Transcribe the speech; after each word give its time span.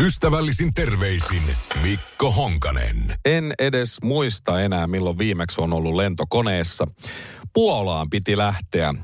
Ystävällisin 0.00 0.74
terveisin 0.74 1.42
Mikko 1.82 2.30
Honkanen. 2.30 3.14
En 3.24 3.52
edes 3.58 3.98
muista 4.02 4.60
enää, 4.60 4.86
milloin 4.86 5.18
viimeksi 5.18 5.60
on 5.60 5.72
ollut 5.72 5.94
lentokoneessa. 5.94 6.86
Puolaan 7.52 8.10
piti 8.10 8.36
lähteä 8.36 8.94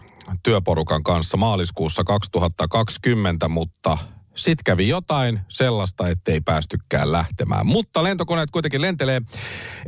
työporukan 0.43 1.03
kanssa 1.03 1.37
maaliskuussa 1.37 2.05
2020, 2.05 3.49
mutta 3.49 3.99
sitten 4.35 4.65
kävi 4.65 4.89
jotain 4.89 5.41
sellaista, 5.49 6.09
ettei 6.09 6.41
päästykään 6.41 7.13
lähtemään. 7.13 7.67
Mutta 7.67 8.03
lentokoneet 8.03 8.51
kuitenkin 8.51 8.81
lentelee. 8.81 9.23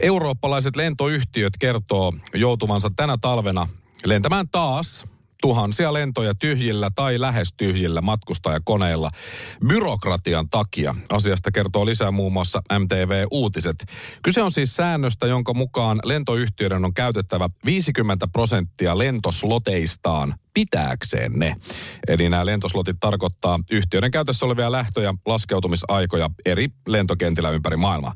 Eurooppalaiset 0.01 0.77
lentoyhtiöt 0.77 1.53
kertoo 1.59 2.13
joutuvansa 2.35 2.91
tänä 2.97 3.17
talvena 3.21 3.67
lentämään 4.05 4.47
taas 4.53 5.07
tuhansia 5.43 5.93
lentoja 5.93 6.35
tyhjillä 6.35 6.91
tai 6.95 7.21
lähes 7.21 7.55
tyhjillä 7.57 8.01
matkustajakoneilla 8.01 9.11
byrokratian 9.67 10.49
takia. 10.49 10.95
Asiasta 11.13 11.51
kertoo 11.51 11.87
lisää 11.87 12.11
muun 12.11 12.33
muassa 12.33 12.63
MTV 12.79 13.27
Uutiset. 13.31 13.77
Kyse 14.23 14.43
on 14.43 14.53
siis 14.53 14.77
säännöstä, 14.77 15.27
jonka 15.27 15.55
mukaan 15.55 16.01
lentoyhtiöiden 16.05 16.85
on 16.85 16.95
käytettävä 16.95 17.49
50 17.65 18.27
prosenttia 18.27 18.99
lentosloteistaan 18.99 20.35
pitääkseen 20.57 21.33
ne. 21.33 21.57
Eli 22.09 22.29
nämä 22.29 22.47
lentoslotit 22.47 22.97
tarkoittaa 23.01 23.61
yhtiöiden 23.71 24.11
käytössä 24.11 24.47
olevia 24.47 24.73
lähtö- 24.73 25.03
ja 25.03 25.15
laskeutumisaikoja 25.27 26.31
eri 26.47 26.69
lentokentillä 26.87 27.51
ympäri 27.51 27.77
maailmaa. 27.77 28.15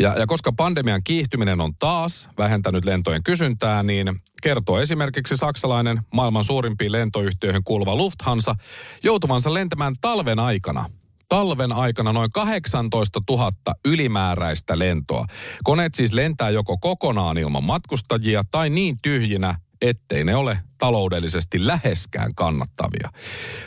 Ja, 0.00 0.14
ja 0.18 0.26
koska 0.26 0.52
pandemian 0.52 1.00
kiihtyminen 1.04 1.60
on 1.60 1.72
taas 1.78 2.28
vähentänyt 2.38 2.84
lentojen 2.84 3.22
kysyntää, 3.22 3.82
niin 3.82 4.16
kertoo 4.42 4.80
esimerkiksi 4.80 5.36
saksalainen 5.36 6.00
maailman 6.14 6.44
suurimpiin 6.44 6.92
lentoyhtiöihin 6.92 7.64
kuuluva 7.64 7.96
Lufthansa 7.96 8.54
joutuvansa 9.02 9.54
lentämään 9.54 9.94
talven 10.00 10.38
aikana 10.38 10.86
talven 11.28 11.72
aikana 11.72 12.12
noin 12.12 12.30
18 12.34 13.20
000 13.30 13.50
ylimääräistä 13.84 14.78
lentoa. 14.78 15.26
Koneet 15.64 15.94
siis 15.94 16.12
lentää 16.12 16.50
joko 16.50 16.78
kokonaan 16.78 17.38
ilman 17.38 17.64
matkustajia 17.64 18.42
tai 18.50 18.70
niin 18.70 18.98
tyhjinä, 19.02 19.54
ettei 19.80 20.24
ne 20.24 20.36
ole 20.36 20.58
taloudellisesti 20.78 21.66
läheskään 21.66 22.34
kannattavia. 22.34 23.10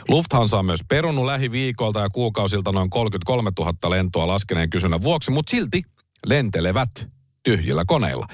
Lufthansa 0.08 0.58
on 0.58 0.66
myös 0.66 0.80
perunut 0.88 1.26
lähiviikolta 1.26 2.00
ja 2.00 2.10
kuukausilta 2.10 2.72
noin 2.72 2.90
33 2.90 3.50
000 3.58 3.90
lentoa 3.90 4.26
laskeneen 4.26 4.70
kysynnän 4.70 5.02
vuoksi, 5.02 5.30
mutta 5.30 5.50
silti 5.50 5.82
lentelevät 6.26 7.08
tyhjillä 7.44 7.84
koneilla. 7.86 8.26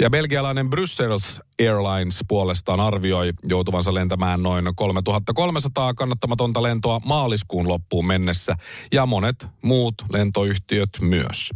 Ja 0.00 0.10
belgialainen 0.10 0.70
Brussels 0.70 1.40
Airlines 1.60 2.24
puolestaan 2.28 2.80
arvioi 2.80 3.32
joutuvansa 3.48 3.94
lentämään 3.94 4.42
noin 4.42 4.64
3300 4.76 5.94
kannattamatonta 5.94 6.62
lentoa 6.62 7.00
maaliskuun 7.04 7.68
loppuun 7.68 8.06
mennessä 8.06 8.56
ja 8.92 9.06
monet 9.06 9.46
muut 9.62 9.94
lentoyhtiöt 10.12 10.90
myös. 11.00 11.50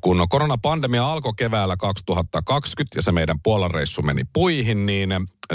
Kun 0.00 0.26
koronapandemia 0.28 1.12
alkoi 1.12 1.32
keväällä 1.36 1.76
2020 1.76 2.98
ja 2.98 3.02
se 3.02 3.12
meidän 3.12 3.40
Puolan 3.42 3.70
reissu 3.70 4.02
meni 4.02 4.22
puihin, 4.32 4.86
niin 4.86 5.10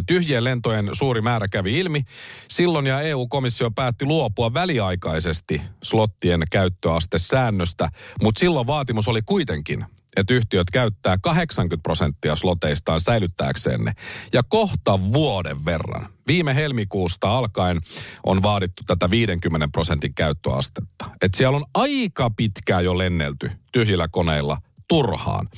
tyhjien 0.08 0.44
lentojen 0.44 0.90
suuri 0.92 1.22
määrä 1.22 1.48
kävi 1.48 1.80
ilmi. 1.80 2.02
Silloin 2.50 2.86
ja 2.86 3.02
EU-komissio 3.02 3.72
päätti 3.72 4.06
luopua 4.06 4.54
väliaikaisesti 4.54 5.62
slottien 5.84 6.44
käyttöastesäännöstä, 6.52 7.90
mutta 8.22 8.40
silloin 8.40 8.68
vaatimus 8.68 9.08
oli 9.08 9.22
kuitenkin, 9.22 9.86
että 10.16 10.34
yhtiöt 10.34 10.68
käyttää 10.72 11.18
80 11.22 11.84
prosenttia 11.84 12.36
sloteistaan 12.36 13.02
säilyttääkseen 13.02 13.84
ne. 13.84 13.94
Ja 14.34 14.44
kohta 14.44 15.00
vuoden 15.14 15.66
verran, 15.66 16.10
viime 16.28 16.56
helmikuusta 16.56 17.38
alkaen, 17.38 17.82
on 18.24 18.44
vaadittu 18.44 18.84
tätä 18.88 19.10
50 19.10 19.68
prosentin 19.72 20.14
käyttöastetta. 20.14 21.06
Että 21.22 21.38
siellä 21.38 21.58
on 21.58 21.66
aika 21.74 22.30
pitkään 22.30 22.86
jo 22.86 22.98
lennelty 22.98 23.52
tyhjillä 23.72 24.08
koneilla 24.08 24.58
turhaan. 24.88 25.50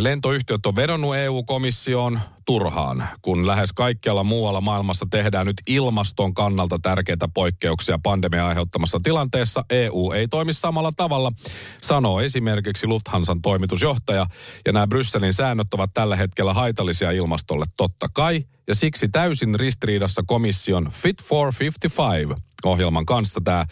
Lentoyhtiöt 0.00 0.66
on 0.66 0.76
vedonnut 0.76 1.16
EU-komissioon 1.16 2.20
turhaan, 2.46 3.08
kun 3.22 3.46
lähes 3.46 3.72
kaikkialla 3.72 4.24
muualla 4.24 4.60
maailmassa 4.60 5.06
tehdään 5.10 5.46
nyt 5.46 5.56
ilmaston 5.66 6.34
kannalta 6.34 6.78
tärkeitä 6.82 7.28
poikkeuksia 7.34 7.98
pandemia 8.02 8.46
aiheuttamassa 8.46 9.00
tilanteessa. 9.02 9.64
EU 9.70 10.12
ei 10.12 10.28
toimi 10.28 10.52
samalla 10.52 10.92
tavalla, 10.96 11.32
sanoo 11.80 12.20
esimerkiksi 12.20 12.86
Lufthansan 12.86 13.42
toimitusjohtaja. 13.42 14.26
Ja 14.66 14.72
nämä 14.72 14.86
Brysselin 14.86 15.34
säännöt 15.34 15.74
ovat 15.74 15.90
tällä 15.94 16.16
hetkellä 16.16 16.54
haitallisia 16.54 17.10
ilmastolle 17.10 17.64
totta 17.76 18.06
kai, 18.14 18.44
ja 18.68 18.74
siksi 18.74 19.08
täysin 19.08 19.60
ristiriidassa 19.60 20.22
komission 20.26 20.88
Fit 20.90 21.22
for 21.22 21.52
55 21.60 22.42
ohjelman 22.64 23.06
kanssa. 23.06 23.40
Tämä 23.44 23.66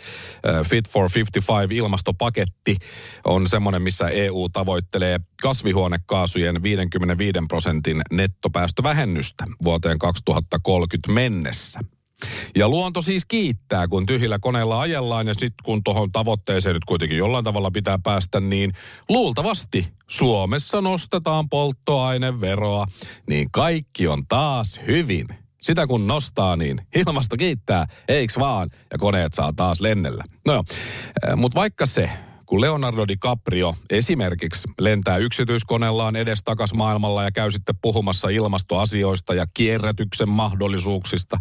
Fit 0.69 0.88
for 0.88 1.11
55 1.15 1.77
ilmastopaketti 1.77 2.77
on 3.25 3.49
semmoinen, 3.49 3.82
missä 3.82 4.09
EU 4.09 4.49
tavoittelee 4.49 5.21
kasvihuonekaasujen 5.43 6.62
55 6.62 7.32
prosentin 7.49 8.03
nettopäästövähennystä 8.62 9.45
vuoteen 9.65 9.99
2030 9.99 11.12
mennessä. 11.12 11.81
Ja 12.56 12.69
luonto 12.69 13.03
siis 13.03 13.25
kiittää, 13.25 13.89
kun 13.89 14.06
tyhjillä 14.06 14.39
koneilla 14.39 14.81
ajellaan 14.81 15.27
ja 15.27 15.34
sitten 15.34 15.65
kun 15.65 15.84
tuohon 15.84 16.12
tavoitteeseen 16.12 16.75
nyt 16.75 16.84
kuitenkin 16.84 17.19
jollain 17.19 17.45
tavalla 17.45 17.71
pitää 17.71 17.99
päästä, 18.03 18.41
niin 18.41 18.73
luultavasti 19.09 19.89
Suomessa 20.09 20.81
nostetaan 20.81 21.49
polttoaineveroa, 21.49 22.87
niin 23.28 23.49
kaikki 23.53 24.09
on 24.09 24.27
taas 24.28 24.81
hyvin. 24.87 25.27
Sitä 25.62 25.87
kun 25.87 26.06
nostaa, 26.06 26.56
niin 26.56 26.81
ilmasto 26.97 27.37
kiittää, 27.37 27.87
eiks 28.09 28.39
vaan, 28.39 28.69
ja 28.93 28.99
koneet 28.99 29.34
saa 29.34 29.53
taas 29.56 29.81
lennellä. 29.81 30.25
No 30.47 30.53
joo, 30.53 30.65
mutta 31.37 31.61
vaikka 31.61 31.87
se, 31.87 32.11
kun 32.52 32.60
Leonardo 32.60 33.08
DiCaprio 33.08 33.74
esimerkiksi 33.90 34.68
lentää 34.80 35.16
yksityiskoneellaan 35.16 36.16
edestakas 36.16 36.74
maailmalla 36.74 37.24
ja 37.24 37.30
käy 37.30 37.50
sitten 37.50 37.74
puhumassa 37.82 38.28
ilmastoasioista 38.28 39.34
ja 39.34 39.46
kierrätyksen 39.54 40.28
mahdollisuuksista, 40.28 41.38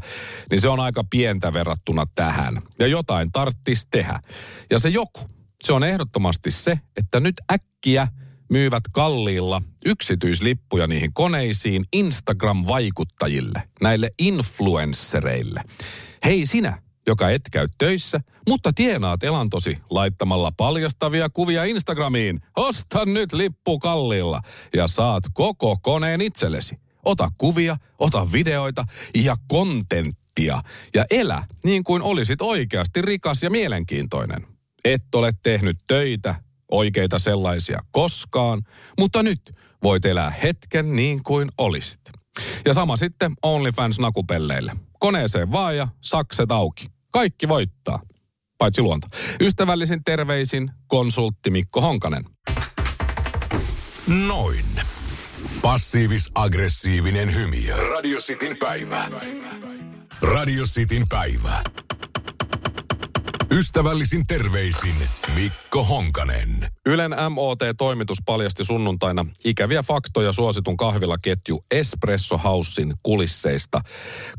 niin 0.52 0.62
se 0.62 0.70
on 0.70 0.80
aika 0.80 1.04
pientä 1.10 1.54
verrattuna 1.54 2.06
tähän. 2.16 2.62
Ja 2.80 2.88
jotain 2.88 3.32
tarttis 3.32 3.88
tehdä. 3.92 4.20
Ja 4.70 4.80
se 4.80 4.90
joku, 4.90 5.20
se 5.64 5.74
on 5.74 5.84
ehdottomasti 5.84 6.52
se, 6.52 6.80
että 6.98 7.20
nyt 7.20 7.36
äkkiä 7.54 8.08
myyvät 8.50 8.84
kalliilla 8.94 9.62
yksityislippuja 9.86 10.88
niihin 10.88 11.14
koneisiin 11.14 11.86
Instagram-vaikuttajille, 11.94 13.64
näille 13.82 14.10
influenssereille. 14.20 15.64
Hei 16.26 16.46
sinä, 16.46 16.82
joka 17.08 17.30
et 17.30 17.42
käy 17.52 17.68
töissä, 17.78 18.20
mutta 18.50 18.74
tienaat 18.74 19.24
elantosi 19.24 19.78
laittamalla 19.90 20.52
paljastavia 20.58 21.30
kuvia 21.30 21.64
Instagramiin. 21.64 22.42
Osta 22.56 23.06
nyt 23.06 23.34
lippu 23.34 23.80
kalliilla 23.80 24.42
ja 24.74 24.88
saat 24.88 25.24
koko 25.34 25.78
koneen 25.82 26.22
itsellesi. 26.22 26.76
Ota 27.06 27.32
kuvia, 27.38 27.78
ota 28.00 28.32
videoita 28.32 28.86
ja 29.16 29.36
kontenttia 29.48 30.62
ja 30.94 31.06
elä 31.10 31.44
niin 31.64 31.84
kuin 31.84 32.02
olisit 32.02 32.42
oikeasti 32.42 33.02
rikas 33.02 33.44
ja 33.44 33.50
mielenkiintoinen. 33.50 34.48
Et 34.86 35.16
ole 35.16 35.32
tehnyt 35.44 35.78
töitä, 35.88 36.36
oikeita 36.72 37.20
sellaisia 37.20 37.80
koskaan, 37.92 38.62
mutta 39.00 39.24
nyt 39.24 39.42
voit 39.84 40.06
elää 40.06 40.30
hetken 40.30 40.96
niin 40.96 41.24
kuin 41.24 41.50
olisit. 41.58 42.21
Ja 42.66 42.74
sama 42.74 42.98
sitten 42.98 43.34
OnlyFans-nakupelleille. 43.46 44.76
Koneeseen 45.00 45.52
vaan 45.52 45.78
ja 45.78 45.88
sakset 46.02 46.52
auki. 46.52 46.88
Kaikki 47.12 47.48
voittaa. 47.48 48.00
Paitsi 48.58 48.82
luonto. 48.82 49.08
Ystävällisin 49.42 50.04
terveisin 50.04 50.72
konsultti 50.88 51.50
Mikko 51.50 51.82
Honkanen. 51.82 52.24
Noin. 54.28 54.66
Passiivis-aggressiivinen 55.62 57.36
hymy. 57.36 57.90
Radio 57.90 58.20
Cityn 58.20 58.58
päivä. 58.58 59.10
Radio 60.22 60.64
Cityn 60.64 61.08
päivä. 61.10 61.62
Ystävällisin 63.52 64.28
terveisin 64.28 64.96
Mikko 65.36 65.61
Mikko 65.76 65.96
Honkanen. 65.96 66.68
Ylen 66.86 67.12
MOT-toimitus 67.30 68.18
paljasti 68.26 68.66
sunnuntaina 68.66 69.26
ikäviä 69.46 69.84
faktoja 69.84 70.34
suositun 70.34 70.78
kahvilaketju 70.78 71.66
Espresso 71.72 72.38
Housein 72.38 72.94
kulisseista. 73.04 73.82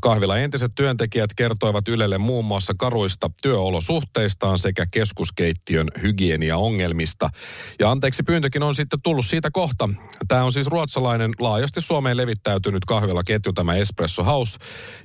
Kahvila 0.01 0.37
entiset 0.37 0.71
työntekijät 0.75 1.33
kertoivat 1.35 1.87
Ylelle 1.87 2.17
muun 2.17 2.45
muassa 2.45 2.73
karuista 2.77 3.29
työolosuhteistaan 3.41 4.59
sekä 4.59 4.85
keskuskeittiön 4.91 5.87
hygieniaongelmista. 6.01 7.29
Ja 7.79 7.91
anteeksi 7.91 8.23
pyyntökin 8.23 8.63
on 8.63 8.75
sitten 8.75 9.01
tullut 9.03 9.25
siitä 9.25 9.51
kohta. 9.51 9.89
Tämä 10.27 10.43
on 10.43 10.51
siis 10.51 10.67
ruotsalainen 10.67 11.31
laajasti 11.39 11.81
Suomeen 11.81 12.17
levittäytynyt 12.17 12.85
kahvilaketju 12.85 13.53
tämä 13.53 13.75
Espresso 13.75 14.23
House. 14.23 14.59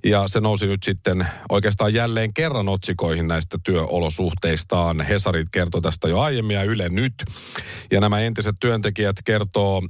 Ja 0.04 0.28
se 0.28 0.40
nousi 0.40 0.66
nyt 0.66 0.82
sitten 0.82 1.26
oikeastaan 1.48 1.94
jälleen 1.94 2.34
kerran 2.34 2.68
otsikoihin 2.68 3.28
näistä 3.28 3.58
työolosuhteistaan. 3.64 5.00
Hesarit 5.00 5.48
kertoi 5.52 5.82
tästä 5.82 6.08
jo 6.08 6.17
aiemmin 6.22 6.54
ja 6.54 6.62
Yle 6.62 6.88
nyt. 6.88 7.14
Ja 7.90 8.00
nämä 8.00 8.20
entiset 8.20 8.56
työntekijät 8.60 9.16
kertoo 9.24 9.82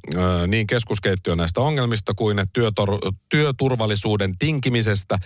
niin 0.46 0.66
keskuskeittiön 0.66 1.38
näistä 1.38 1.60
ongelmista 1.60 2.14
kuin 2.14 2.38
työtor- 2.38 3.12
työturvallisuuden 3.30 4.38
tinkimisestä, 4.38 5.18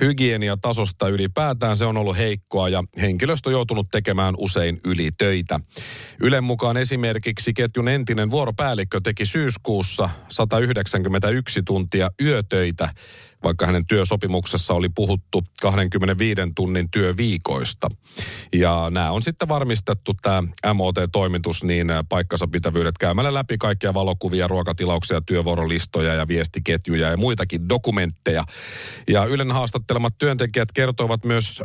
hygieniatasosta 0.00 1.08
ylipäätään. 1.08 1.76
Se 1.76 1.84
on 1.84 1.96
ollut 1.96 2.16
heikkoa 2.16 2.68
ja 2.68 2.84
henkilöstö 3.00 3.50
joutunut 3.50 3.86
tekemään 3.90 4.34
usein 4.38 4.80
ylitöitä. 4.84 5.60
Ylen 6.20 6.44
mukaan 6.44 6.76
esimerkiksi 6.76 7.54
ketjun 7.54 7.88
entinen 7.88 8.30
vuoropäällikkö 8.30 9.00
teki 9.02 9.26
syyskuussa 9.26 10.10
191 10.28 11.62
tuntia 11.62 12.10
yötöitä 12.22 12.88
vaikka 13.44 13.66
hänen 13.66 13.86
työsopimuksessa 13.86 14.74
oli 14.74 14.88
puhuttu 14.88 15.44
25 15.60 16.40
tunnin 16.56 16.90
työviikoista. 16.90 17.88
Ja 18.52 18.86
nämä 18.90 19.10
on 19.10 19.22
sitten 19.22 19.48
varmistettu, 19.48 20.14
tämä 20.22 20.42
MOT-toimitus, 20.74 21.64
niin 21.64 21.86
paikkansa 22.08 22.48
pitävyydet 22.48 22.98
käymällä 22.98 23.34
läpi 23.34 23.58
kaikkia 23.58 23.94
valokuvia, 23.94 24.48
ruokatilauksia, 24.48 25.20
työvuorolistoja 25.20 26.14
ja 26.14 26.28
viestiketjuja 26.28 27.10
ja 27.10 27.16
muitakin 27.16 27.68
dokumentteja. 27.68 28.44
Ja 29.08 29.24
Ylen 29.24 29.52
haastattelemat 29.52 30.18
työntekijät 30.18 30.72
kertovat 30.72 31.24
myös 31.24 31.62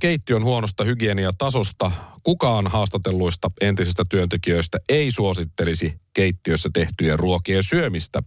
keittiön 0.00 0.44
huonosta 0.44 0.84
hygieniatasosta. 0.84 1.90
Kukaan 2.22 2.66
haastatelluista 2.66 3.50
entisistä 3.60 4.02
työntekijöistä 4.10 4.78
ei 4.88 5.12
suosittelisi 5.12 5.94
keittiössä 6.14 6.70
tehtyjen 6.72 7.18
ruokien 7.18 7.62
syömistä. 7.62 8.22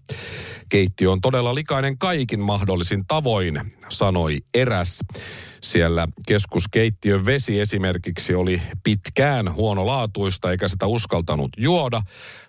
Keittiö 0.69 1.11
on 1.11 1.21
todella 1.21 1.55
likainen 1.55 1.97
kaikin 1.97 2.39
mahdollisin 2.39 3.03
tavoin, 3.07 3.61
sanoi 3.89 4.37
eräs. 4.53 4.99
Siellä 5.63 6.07
keskuskeittiön 6.27 7.25
vesi 7.25 7.59
esimerkiksi 7.59 8.35
oli 8.35 8.61
pitkään 8.83 9.53
huonolaatuista 9.53 10.51
eikä 10.51 10.67
sitä 10.67 10.85
uskaltanut 10.85 11.51
juoda. 11.57 12.01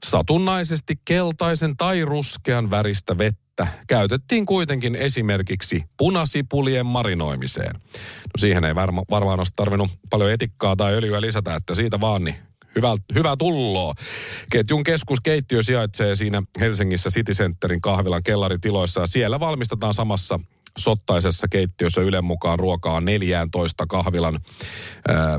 Satunnaisesti 0.06 0.94
keltaisen 1.04 1.76
tai 1.76 2.04
ruskean 2.04 2.70
väristä 2.70 3.19
vettä 3.19 3.45
käytettiin 3.87 4.47
kuitenkin 4.47 4.94
esimerkiksi 4.94 5.85
punasipulien 5.97 6.87
marinoimiseen. 6.87 7.75
No 7.75 8.38
siihen 8.38 8.64
ei 8.64 8.75
varma, 8.75 9.03
varmaan 9.11 9.41
olisi 9.41 9.53
tarvinnut 9.56 9.91
paljon 10.11 10.32
etikkaa 10.32 10.76
tai 10.76 10.94
öljyä 10.94 11.20
lisätä, 11.20 11.55
että 11.55 11.75
siitä 11.75 12.00
vaan 12.00 12.25
niin 12.25 12.37
Hyvä, 12.76 12.97
hyvä 13.14 13.37
tulloa. 13.38 13.94
Ketjun 14.53 14.85
keskuskeittiö 14.85 15.62
sijaitsee 15.62 16.17
siinä 16.17 16.43
Helsingissä 16.61 17.11
City 17.11 17.32
Centerin 17.32 17.81
kahvilan 17.81 18.23
kellaritiloissa 18.23 19.00
ja 19.00 19.06
siellä 19.06 19.41
valmistetaan 19.41 19.94
samassa 19.94 20.41
sottaisessa 20.78 21.49
keittiössä 21.49 22.00
Ylen 22.00 22.25
mukaan 22.25 22.58
ruokaa 22.58 23.00
14 23.00 23.84
kahvilan, 23.88 24.40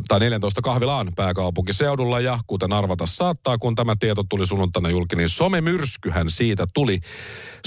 tai 0.08 0.20
14 0.20 0.62
kahvilaan 0.62 1.12
pääkaupunkiseudulla. 1.16 2.20
Ja 2.20 2.40
kuten 2.48 2.74
arvata 2.74 3.06
saattaa, 3.06 3.58
kun 3.58 3.76
tämä 3.76 3.96
tieto 4.00 4.24
tuli 4.30 4.46
sunnuntaina 4.46 4.90
julki, 4.90 5.16
niin 5.16 5.30
somemyrskyhän 5.30 6.30
siitä 6.30 6.68
tuli. 6.74 7.00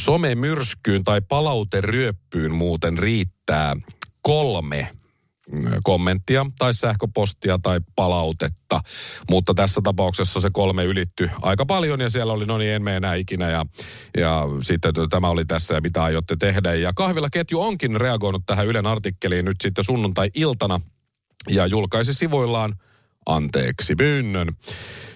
Somemyrskyyn 0.01 1.05
tai 1.05 1.21
palauteryöppyyn 1.21 2.55
muuten 2.55 2.99
riittää 2.99 3.77
kolme 4.23 5.00
kommenttia 5.83 6.47
tai 6.59 6.75
sähköpostia 6.75 7.59
tai 7.63 7.81
palautetta. 7.97 8.81
Mutta 9.31 9.55
tässä 9.55 9.81
tapauksessa 9.85 10.41
se 10.41 10.51
kolme 10.53 10.85
ylitty 10.85 11.31
aika 11.43 11.67
paljon 11.67 12.01
ja 12.01 12.11
siellä 12.11 12.33
oli, 12.33 12.47
no 12.47 12.59
niin, 12.59 12.73
en 12.73 12.83
mene 12.83 12.97
enää 12.97 13.15
ikinä 13.15 13.51
ja, 13.51 13.67
ja 14.17 14.45
sitten 14.63 14.93
tämä 15.11 15.29
oli 15.29 15.45
tässä 15.45 15.75
ja 15.75 15.81
mitä 15.81 16.03
aiotte 16.03 16.37
tehdä. 16.37 16.75
Ja 16.75 16.93
kahvilaketju 16.93 17.61
onkin 17.61 18.01
reagoinut 18.01 18.43
tähän 18.47 18.67
Ylen 18.67 18.87
artikkeliin 18.87 19.45
nyt 19.45 19.57
sitten 19.63 19.85
sunnuntai-iltana 19.85 20.81
ja 21.49 21.67
julkaisi 21.67 22.15
sivuillaan 22.15 22.75
anteeksi 23.37 23.95
pyynnön. 23.95 24.49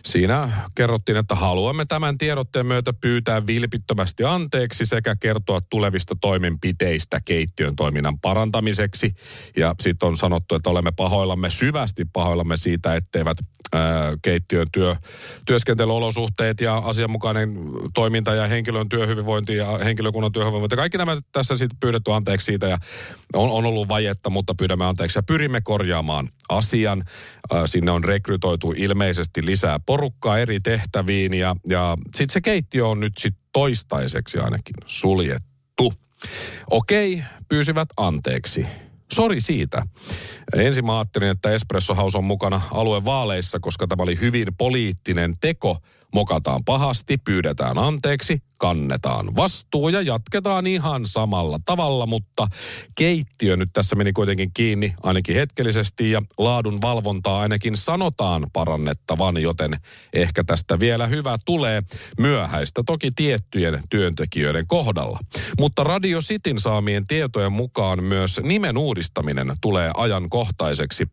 Siinä 0.04 0.48
kerrottiin, 0.74 1.18
että 1.18 1.34
haluamme 1.34 1.84
tämän 1.84 2.18
tiedotteen 2.18 2.66
myötä 2.66 2.92
pyytää 2.92 3.46
vilpittömästi 3.46 4.24
anteeksi 4.24 4.86
sekä 4.86 5.16
kertoa 5.16 5.60
tulevista 5.70 6.16
toimenpiteistä 6.20 7.20
keittiön 7.24 7.76
toiminnan 7.76 8.20
parantamiseksi. 8.20 9.14
Ja 9.56 9.74
sitten 9.80 10.06
on 10.06 10.16
sanottu, 10.16 10.54
että 10.54 10.70
olemme 10.70 10.92
pahoillamme, 10.96 11.50
syvästi 11.50 12.04
pahoillamme 12.12 12.56
siitä, 12.56 12.94
etteivät 12.94 13.38
keittiön 14.22 14.66
työ, 14.72 14.96
työskentelyolosuhteet 15.46 16.60
ja 16.60 16.76
asianmukainen 16.76 17.54
toiminta 17.94 18.34
ja 18.34 18.48
henkilön 18.48 18.88
työhyvinvointi 18.88 19.56
ja 19.56 19.78
henkilökunnan 19.78 20.32
työhyvinvointi. 20.32 20.76
Kaikki 20.76 20.98
nämä 20.98 21.16
tässä 21.32 21.56
sitten 21.56 21.78
pyydetty 21.80 22.12
anteeksi 22.12 22.44
siitä 22.44 22.66
ja 22.68 22.78
on, 23.34 23.50
on 23.50 23.66
ollut 23.66 23.88
vajetta, 23.88 24.30
mutta 24.30 24.54
pyydämme 24.54 24.84
anteeksi 24.84 25.18
ja 25.18 25.22
pyrimme 25.22 25.60
korjaamaan 25.60 26.28
asian. 26.48 27.04
Sinne 27.66 27.90
on 27.90 28.04
rekrytoitu 28.04 28.74
ilmeisesti 28.76 29.46
lisää 29.46 29.78
porukkaa 29.86 30.38
eri 30.38 30.60
tehtäviin 30.60 31.34
ja, 31.34 31.56
ja 31.68 31.96
sitten 32.04 32.32
se 32.32 32.40
keittiö 32.40 32.86
on 32.86 33.00
nyt 33.00 33.12
sitten 33.18 33.44
toistaiseksi 33.52 34.38
ainakin 34.38 34.74
suljettu. 34.86 35.94
Okei, 36.70 37.22
pyysivät 37.48 37.88
anteeksi. 37.96 38.66
Sori 39.12 39.40
siitä. 39.40 39.82
Ensin 40.56 40.86
mä 40.86 40.98
ajattelin, 40.98 41.28
että 41.28 41.50
Espresso 41.50 41.94
House 41.94 42.18
on 42.18 42.24
mukana 42.24 42.60
aluevaaleissa, 42.70 43.60
koska 43.60 43.86
tämä 43.86 44.02
oli 44.02 44.20
hyvin 44.20 44.46
poliittinen 44.58 45.34
teko. 45.40 45.78
Mokataan 46.14 46.64
pahasti, 46.64 47.18
pyydetään 47.18 47.78
anteeksi, 47.78 48.42
kannetaan 48.56 49.36
vastuu 49.36 49.88
ja 49.88 50.02
jatketaan 50.02 50.66
ihan 50.66 51.06
samalla 51.06 51.58
tavalla, 51.64 52.06
mutta 52.06 52.46
keittiö 52.94 53.56
nyt 53.56 53.68
tässä 53.72 53.96
meni 53.96 54.12
kuitenkin 54.12 54.50
kiinni 54.54 54.94
ainakin 55.02 55.34
hetkellisesti 55.34 56.10
ja 56.10 56.22
laadun 56.38 56.80
valvontaa 56.80 57.40
ainakin 57.40 57.76
sanotaan 57.76 58.46
parannettavan, 58.52 59.42
joten 59.42 59.76
ehkä 60.12 60.44
tästä 60.44 60.80
vielä 60.80 61.06
hyvä 61.06 61.38
tulee 61.44 61.82
myöhäistä 62.18 62.82
toki 62.86 63.10
tiettyjen 63.16 63.82
työntekijöiden 63.90 64.66
kohdalla. 64.66 65.18
Mutta 65.58 65.84
Radio 65.84 66.20
Cityn 66.20 66.60
saamien 66.60 67.06
tietojen 67.06 67.52
mukaan 67.52 68.04
myös 68.04 68.40
nimen 68.42 68.78
uudistaminen 68.78 69.56
tulee 69.60 69.90
ajankohtaiseksi. 69.96 71.06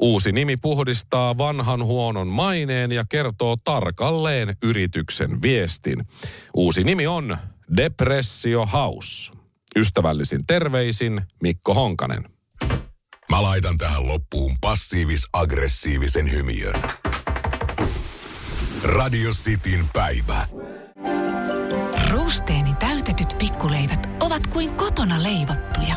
Uusi 0.00 0.32
nimi 0.32 0.56
puhdistaa 0.56 1.38
vanhan 1.38 1.84
huonon 1.84 2.28
maineen 2.28 2.92
ja 2.92 3.04
kertoo 3.08 3.56
tarkalleen 3.64 4.39
yrityksen 4.62 5.42
viestin. 5.42 6.06
Uusi 6.54 6.84
nimi 6.84 7.06
on 7.06 7.36
Depressio 7.76 8.66
House. 8.66 9.32
Ystävällisin 9.76 10.46
terveisin 10.46 11.20
Mikko 11.42 11.74
Honkanen. 11.74 12.24
Mä 13.30 13.42
laitan 13.42 13.78
tähän 13.78 14.08
loppuun 14.08 14.56
passiivis-aggressiivisen 14.60 16.32
hymiön. 16.32 16.74
Radio 18.84 19.30
Cityn 19.30 19.88
päivä. 19.92 20.46
Ruusteeni 22.10 22.74
täytetyt 22.74 23.34
pikkuleivät 23.38 24.08
ovat 24.20 24.46
kuin 24.46 24.74
kotona 24.74 25.22
leivottuja, 25.22 25.96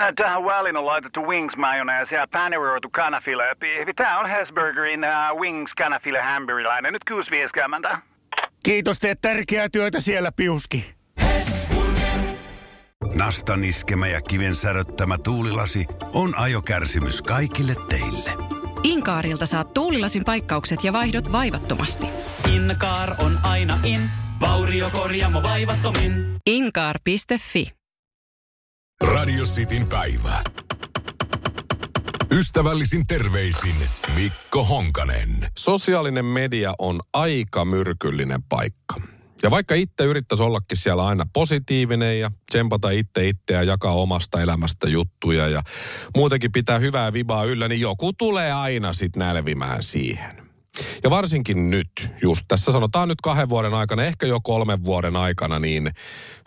Äh, 0.00 0.12
Tähän 0.16 0.44
väliin 0.44 0.76
on 0.76 0.86
laitettu 0.86 1.26
wings 1.26 1.56
mayonnaise 1.56 2.16
ja 2.16 2.26
paneroitu 2.32 2.90
kanafila. 2.90 3.42
Tämä 3.96 4.18
on 4.18 4.30
Hesburgerin 4.30 5.00
uh, 5.04 5.40
wings 5.40 5.74
kanafila 5.74 6.22
hamburilainen. 6.22 6.92
Nyt 6.92 7.02
6.50. 7.90 7.98
Kiitos, 8.64 8.98
teet 8.98 9.20
tärkeää 9.20 9.68
työtä 9.68 10.00
siellä, 10.00 10.32
Piuski. 10.32 10.94
Nastan 13.14 13.64
iskemä 13.64 14.06
ja 14.06 14.20
kiven 14.20 14.54
säröttämä 14.54 15.18
tuulilasi 15.18 15.86
on 16.12 16.38
ajokärsimys 16.38 17.22
kaikille 17.22 17.74
teille. 17.88 18.30
Inkaarilta 18.82 19.46
saat 19.46 19.74
tuulilasin 19.74 20.24
paikkaukset 20.24 20.84
ja 20.84 20.92
vaihdot 20.92 21.32
vaivattomasti. 21.32 22.06
Inkaar 22.54 23.10
on 23.18 23.38
aina 23.42 23.78
in, 23.84 24.00
Vauriokorjaamo 24.40 25.42
vaivattomin. 25.42 26.36
Inkaar.fi. 26.46 27.83
Radio 29.04 29.44
Cityn 29.44 29.86
päivä. 29.86 30.40
Ystävällisin 32.32 33.06
terveisin 33.06 33.74
Mikko 34.14 34.64
Honkanen. 34.64 35.50
Sosiaalinen 35.58 36.24
media 36.24 36.74
on 36.78 37.00
aika 37.12 37.64
myrkyllinen 37.64 38.42
paikka. 38.42 39.00
Ja 39.42 39.50
vaikka 39.50 39.74
itse 39.74 40.04
yrittäisi 40.04 40.42
ollakin 40.42 40.78
siellä 40.78 41.06
aina 41.06 41.26
positiivinen 41.32 42.20
ja 42.20 42.30
tsempata 42.50 42.90
itse 42.90 43.28
itseä 43.28 43.56
ja 43.56 43.62
jakaa 43.62 43.92
omasta 43.92 44.40
elämästä 44.40 44.88
juttuja 44.88 45.48
ja 45.48 45.62
muutenkin 46.16 46.52
pitää 46.52 46.78
hyvää 46.78 47.12
vibaa 47.12 47.44
yllä, 47.44 47.68
niin 47.68 47.80
joku 47.80 48.12
tulee 48.12 48.52
aina 48.52 48.92
sit 48.92 49.16
nälvimään 49.16 49.82
siihen. 49.82 50.43
Ja 51.04 51.10
varsinkin 51.10 51.70
nyt, 51.70 52.10
just 52.22 52.44
tässä 52.48 52.72
sanotaan 52.72 53.08
nyt 53.08 53.20
kahden 53.20 53.48
vuoden 53.48 53.74
aikana, 53.74 54.04
ehkä 54.04 54.26
jo 54.26 54.40
kolmen 54.42 54.84
vuoden 54.84 55.16
aikana, 55.16 55.58
niin 55.58 55.90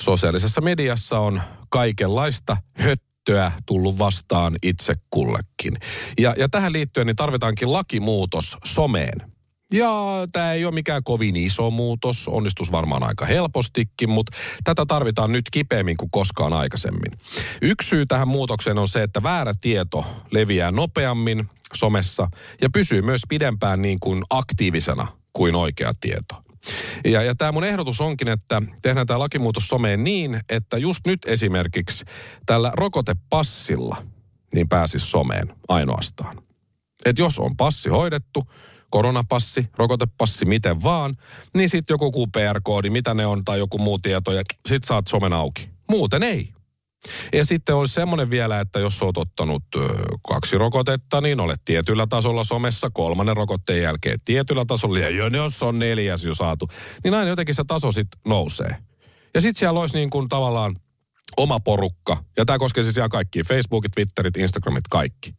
sosiaalisessa 0.01 0.62
mediassa 0.62 1.19
on 1.19 1.41
kaikenlaista 1.69 2.57
höttöä 2.74 3.51
tullut 3.65 4.00
vastaan 4.00 4.55
itse 4.63 4.96
kullekin. 5.10 5.77
Ja, 6.19 6.36
ja 6.38 6.50
tähän 6.50 6.74
liittyen 6.74 7.07
niin 7.07 7.15
tarvitaankin 7.15 7.74
lakimuutos 7.74 8.57
someen. 8.65 9.37
Ja 9.71 9.91
tämä 10.31 10.53
ei 10.53 10.65
ole 10.65 10.74
mikään 10.74 11.03
kovin 11.03 11.36
iso 11.36 11.71
muutos, 11.71 12.27
onnistus 12.27 12.71
varmaan 12.71 13.03
aika 13.03 13.25
helpostikin, 13.25 14.09
mutta 14.09 14.38
tätä 14.63 14.86
tarvitaan 14.86 15.31
nyt 15.31 15.45
kipeämmin 15.51 15.97
kuin 15.97 16.12
koskaan 16.12 16.53
aikaisemmin. 16.53 17.12
Yksi 17.62 17.89
syy 17.89 18.05
tähän 18.05 18.27
muutokseen 18.27 18.77
on 18.77 18.88
se, 18.88 19.03
että 19.03 19.24
väärä 19.24 19.53
tieto 19.62 20.05
leviää 20.31 20.71
nopeammin 20.71 21.50
somessa 21.74 22.27
ja 22.62 22.69
pysyy 22.74 23.01
myös 23.01 23.21
pidempään 23.29 23.81
niin 23.81 24.00
kuin 24.00 24.24
aktiivisena 24.29 25.07
kuin 25.33 25.55
oikea 25.55 25.91
tieto. 26.01 26.36
Ja, 27.05 27.21
ja 27.24 27.36
tämä 27.36 27.51
mun 27.51 27.63
ehdotus 27.63 28.01
onkin, 28.01 28.27
että 28.27 28.62
tehdään 28.81 29.07
tämä 29.07 29.19
lakimuutos 29.19 29.67
someen 29.67 30.03
niin, 30.03 30.39
että 30.50 30.77
just 30.77 31.07
nyt 31.07 31.19
esimerkiksi 31.25 32.05
tällä 32.45 32.71
rokotepassilla 32.75 34.05
niin 34.53 34.69
pääsisi 34.69 35.05
someen 35.05 35.53
ainoastaan. 35.67 36.41
Että 37.05 37.21
jos 37.21 37.39
on 37.39 37.57
passi 37.57 37.89
hoidettu, 37.89 38.43
koronapassi, 38.89 39.67
rokotepassi, 39.77 40.46
miten 40.46 40.84
vaan, 40.84 41.15
niin 41.53 41.70
sitten 41.70 41.94
joku 41.94 42.12
QPR-koodi, 42.12 42.89
mitä 42.89 43.13
ne 43.13 43.25
on, 43.25 43.46
tai 43.46 43.60
joku 43.60 43.77
muu 43.77 44.00
tieto, 44.00 44.32
ja 44.32 44.44
sit 44.67 44.84
saat 44.84 45.08
somen 45.08 45.34
auki. 45.34 45.70
Muuten 45.89 46.24
ei. 46.24 46.50
Ja 47.34 47.46
sitten 47.46 47.75
olisi 47.75 47.94
semmoinen 47.94 48.29
vielä, 48.29 48.60
että 48.60 48.79
jos 48.79 49.01
olet 49.01 49.17
ottanut 49.17 49.63
kaksi 50.27 50.58
rokotetta, 50.58 51.22
niin 51.22 51.39
olet 51.39 51.62
tietyllä 51.65 52.08
tasolla 52.08 52.44
somessa, 52.44 52.89
kolmannen 52.94 53.38
rokotteen 53.38 53.84
jälkeen 53.84 54.20
tietyllä 54.25 54.65
tasolla, 54.65 55.00
ja 55.00 55.27
jos 55.27 55.63
on 55.63 55.79
neljäs 55.79 56.24
jo 56.24 56.36
saatu, 56.36 56.67
niin 57.03 57.13
aina 57.13 57.29
jotenkin 57.29 57.56
se 57.56 57.63
taso 57.67 57.91
sitten 57.91 58.22
nousee. 58.27 58.75
Ja 59.36 59.41
sitten 59.41 59.60
siellä 59.60 59.79
olisi 59.79 59.98
niin 59.98 60.10
kuin 60.10 60.29
tavallaan 60.29 60.75
oma 61.38 61.60
porukka. 61.60 62.17
Ja 62.38 62.46
tämä 62.46 62.60
koskee 62.60 62.84
siis 62.84 62.98
ihan 62.98 63.10
kaikki. 63.10 63.43
Facebookit, 63.43 63.91
Twitterit, 63.91 64.38
Instagramit, 64.38 64.88
kaikki. 64.89 65.34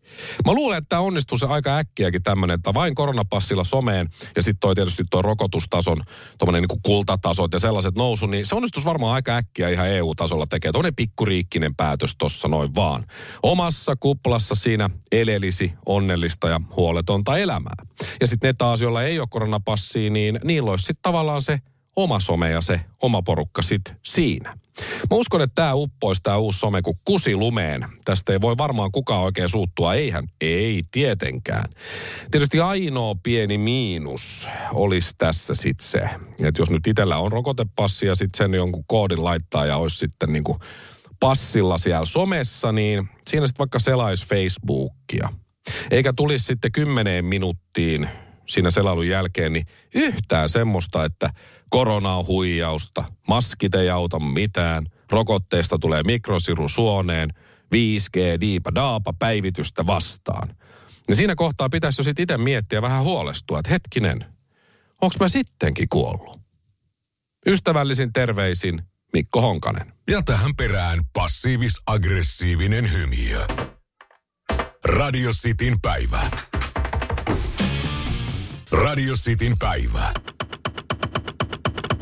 Mä 0.46 0.52
luulen, 0.52 0.78
että 0.78 0.88
tämä 0.88 1.02
onnistuu 1.02 1.38
se 1.38 1.46
aika 1.46 1.76
äkkiäkin 1.76 2.22
tämmöinen, 2.22 2.54
että 2.54 2.74
vain 2.74 2.94
koronapassilla 2.94 3.64
someen 3.64 4.08
ja 4.36 4.42
sitten 4.42 4.60
toi 4.60 4.74
tietysti 4.74 5.04
tuo 5.10 5.22
rokotustason, 5.22 6.02
tuommoinen 6.38 6.68
niin 6.68 6.80
kultatasot 6.82 7.52
ja 7.52 7.58
sellaiset 7.58 7.94
nousu, 7.94 8.26
niin 8.26 8.46
se 8.46 8.54
onnistus 8.54 8.84
varmaan 8.84 9.14
aika 9.14 9.36
äkkiä 9.36 9.68
ihan 9.68 9.88
EU-tasolla 9.88 10.46
tekee. 10.46 10.72
Tuonne 10.72 10.92
pikkuriikkinen 10.96 11.74
päätös 11.74 12.14
tossa 12.18 12.48
noin 12.48 12.74
vaan. 12.74 13.06
Omassa 13.42 13.96
kuplassa 13.96 14.54
siinä 14.54 14.90
elelisi 15.12 15.72
onnellista 15.86 16.48
ja 16.48 16.60
huoletonta 16.76 17.38
elämää. 17.38 17.76
Ja 18.20 18.26
sitten 18.26 18.48
ne 18.48 18.54
taas, 18.58 18.82
joilla 18.82 19.02
ei 19.02 19.20
ole 19.20 19.28
koronapassia, 19.30 20.10
niin 20.10 20.40
niillä 20.44 20.70
olisi 20.70 20.82
sitten 20.82 21.02
tavallaan 21.02 21.42
se 21.42 21.58
oma 22.02 22.20
some 22.20 22.50
ja 22.50 22.60
se 22.60 22.80
oma 23.02 23.22
porukka 23.22 23.62
sitten 23.62 23.96
siinä. 24.04 24.54
Mä 25.10 25.16
uskon, 25.16 25.40
että 25.40 25.54
tämä 25.54 25.74
uppoisi 25.74 26.22
tämä 26.22 26.36
uusi 26.36 26.58
some 26.58 26.82
kuin 26.82 26.98
kusi 27.04 27.36
lumeen. 27.36 27.86
Tästä 28.04 28.32
ei 28.32 28.40
voi 28.40 28.58
varmaan 28.58 28.92
kukaan 28.92 29.22
oikein 29.22 29.48
suuttua. 29.48 29.94
Eihän, 29.94 30.24
ei 30.40 30.82
tietenkään. 30.90 31.64
Tietysti 32.30 32.60
ainoa 32.60 33.14
pieni 33.22 33.58
miinus 33.58 34.48
olisi 34.74 35.14
tässä 35.18 35.54
sitten 35.54 35.86
se, 35.86 36.00
että 36.44 36.62
jos 36.62 36.70
nyt 36.70 36.86
itsellä 36.86 37.18
on 37.18 37.32
rokotepassi 37.32 38.06
ja 38.06 38.14
sitten 38.14 38.38
sen 38.38 38.54
jonkun 38.54 38.84
koodin 38.86 39.24
laittaa 39.24 39.66
ja 39.66 39.76
olisi 39.76 39.96
sitten 39.96 40.32
niin 40.32 40.44
kuin 40.44 40.58
passilla 41.20 41.78
siellä 41.78 42.04
somessa, 42.04 42.72
niin 42.72 43.08
siinä 43.28 43.46
sitten 43.46 43.58
vaikka 43.58 43.78
selaisi 43.78 44.26
Facebookia. 44.26 45.28
Eikä 45.90 46.12
tulisi 46.12 46.44
sitten 46.44 46.72
kymmeneen 46.72 47.24
minuuttiin 47.24 48.08
siinä 48.48 48.70
selailun 48.70 49.08
jälkeen, 49.08 49.52
niin 49.52 49.66
yhtään 49.94 50.48
semmoista, 50.48 51.04
että 51.04 51.30
korona 51.68 52.14
on 52.14 52.26
huijausta, 52.26 53.04
maskit 53.28 53.74
ei 53.74 53.90
auta 53.90 54.18
mitään, 54.18 54.86
rokotteesta 55.10 55.78
tulee 55.78 56.02
mikrosiru 56.02 56.68
suoneen, 56.68 57.30
5G, 57.74 58.40
diipa, 58.40 58.74
daapa 58.74 59.12
päivitystä 59.18 59.86
vastaan. 59.86 60.56
Ja 61.08 61.14
siinä 61.14 61.34
kohtaa 61.34 61.68
pitäisi 61.68 62.00
jo 62.00 62.04
sitten 62.04 62.22
itse 62.22 62.38
miettiä 62.38 62.82
vähän 62.82 63.04
huolestua, 63.04 63.58
että 63.58 63.70
hetkinen, 63.70 64.24
onko 65.00 65.16
mä 65.20 65.28
sittenkin 65.28 65.88
kuollut? 65.88 66.40
Ystävällisin 67.46 68.12
terveisin 68.12 68.82
Mikko 69.12 69.40
Honkanen. 69.40 69.92
Ja 70.10 70.22
tähän 70.22 70.56
perään 70.56 70.98
passiivis-aggressiivinen 71.18 72.92
hymiö. 72.92 73.46
Radio 74.84 75.30
Cityn 75.30 75.80
päivä. 75.80 76.20
Radio 78.72 79.14
Cityn 79.14 79.58
päivä. 79.58 80.12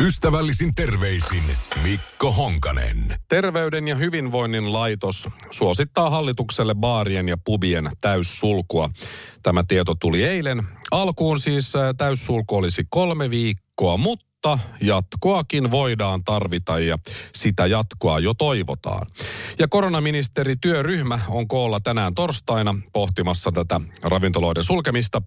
Ystävällisin 0.00 0.74
terveisin 0.74 1.42
Mikko 1.82 2.32
Honkanen. 2.32 3.16
Terveyden 3.28 3.88
ja 3.88 3.94
hyvinvoinnin 3.94 4.72
laitos 4.72 5.28
suosittaa 5.50 6.10
hallitukselle 6.10 6.74
baarien 6.74 7.28
ja 7.28 7.36
pubien 7.44 7.90
täyssulkua. 8.00 8.90
Tämä 9.42 9.64
tieto 9.68 9.94
tuli 9.94 10.24
eilen. 10.24 10.62
Alkuun 10.90 11.40
siis 11.40 11.72
täyssulku 11.96 12.56
olisi 12.56 12.82
kolme 12.88 13.30
viikkoa, 13.30 13.96
mutta 13.96 14.25
mutta 14.46 14.68
jatkoakin 14.80 15.70
voidaan 15.70 16.24
tarvita 16.24 16.78
ja 16.78 16.98
sitä 17.34 17.66
jatkoa 17.66 18.18
jo 18.18 18.34
toivotaan. 18.34 19.06
Ja 19.58 19.68
koronaministerityöryhmä 19.68 21.18
on 21.28 21.48
koolla 21.48 21.80
tänään 21.80 22.14
torstaina 22.14 22.74
pohtimassa 22.92 23.52
tätä 23.52 23.80
ravintoloiden 24.02 24.64
sulkemista. 24.64 25.22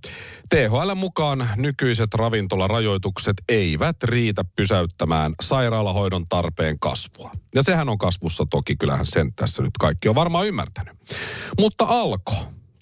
THL 0.49 0.95
mukaan 0.95 1.49
nykyiset 1.55 2.13
ravintolarajoitukset 2.13 3.35
eivät 3.49 4.03
riitä 4.03 4.45
pysäyttämään 4.55 5.33
sairaalahoidon 5.41 6.27
tarpeen 6.29 6.79
kasvua. 6.79 7.31
Ja 7.55 7.63
sehän 7.63 7.89
on 7.89 7.97
kasvussa 7.97 8.45
toki, 8.49 8.75
kyllähän 8.75 9.05
sen 9.05 9.33
tässä 9.33 9.63
nyt 9.63 9.77
kaikki 9.79 10.09
on 10.09 10.15
varmaan 10.15 10.47
ymmärtänyt. 10.47 10.97
Mutta 11.59 11.85
alko, 11.85 12.33